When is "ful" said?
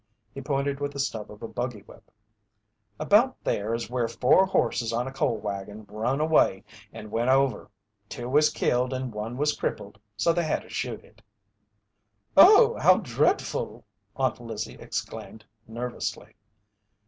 13.43-13.85